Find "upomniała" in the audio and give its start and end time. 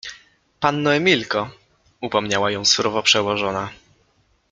2.01-2.51